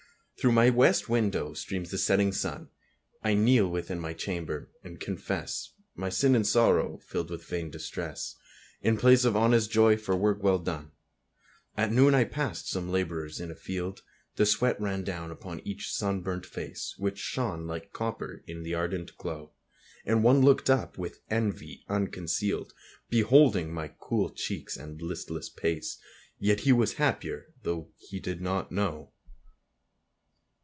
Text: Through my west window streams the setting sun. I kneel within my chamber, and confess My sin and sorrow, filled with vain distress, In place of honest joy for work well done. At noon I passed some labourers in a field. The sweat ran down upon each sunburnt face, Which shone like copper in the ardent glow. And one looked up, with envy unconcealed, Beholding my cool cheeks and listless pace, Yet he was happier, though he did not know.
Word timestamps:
Through 0.37 0.53
my 0.53 0.71
west 0.71 1.07
window 1.07 1.53
streams 1.53 1.91
the 1.91 1.99
setting 1.99 2.31
sun. 2.31 2.69
I 3.21 3.35
kneel 3.35 3.69
within 3.69 3.99
my 3.99 4.13
chamber, 4.13 4.71
and 4.83 4.99
confess 4.99 5.73
My 5.93 6.09
sin 6.09 6.33
and 6.33 6.47
sorrow, 6.47 6.97
filled 6.97 7.29
with 7.29 7.45
vain 7.45 7.69
distress, 7.69 8.37
In 8.81 8.97
place 8.97 9.23
of 9.23 9.35
honest 9.35 9.69
joy 9.69 9.97
for 9.97 10.15
work 10.15 10.41
well 10.41 10.57
done. 10.57 10.93
At 11.77 11.91
noon 11.91 12.15
I 12.15 12.23
passed 12.23 12.67
some 12.67 12.89
labourers 12.89 13.39
in 13.39 13.51
a 13.51 13.55
field. 13.55 14.01
The 14.35 14.47
sweat 14.47 14.81
ran 14.81 15.03
down 15.03 15.29
upon 15.29 15.59
each 15.59 15.93
sunburnt 15.93 16.47
face, 16.47 16.95
Which 16.97 17.19
shone 17.19 17.67
like 17.67 17.93
copper 17.93 18.43
in 18.47 18.63
the 18.63 18.73
ardent 18.73 19.15
glow. 19.19 19.51
And 20.07 20.23
one 20.23 20.41
looked 20.41 20.71
up, 20.71 20.97
with 20.97 21.19
envy 21.29 21.85
unconcealed, 21.87 22.73
Beholding 23.11 23.71
my 23.71 23.89
cool 23.89 24.31
cheeks 24.31 24.75
and 24.75 24.99
listless 25.03 25.49
pace, 25.49 25.99
Yet 26.39 26.61
he 26.61 26.71
was 26.71 26.93
happier, 26.93 27.53
though 27.61 27.91
he 27.99 28.19
did 28.19 28.41
not 28.41 28.71
know. 28.71 29.11